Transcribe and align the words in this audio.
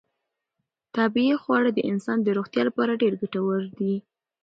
طبیعي 0.95 1.35
خواړه 1.43 1.69
د 1.73 1.79
انسان 1.91 2.17
د 2.23 2.27
روغتیا 2.37 2.61
لپاره 2.69 2.99
ډېر 3.01 3.13
ګټور 3.21 3.59
دي. 3.79 3.95